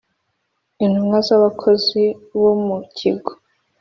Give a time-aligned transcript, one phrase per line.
[0.85, 2.03] intumwa z abakozi
[2.39, 3.31] bomu Kigo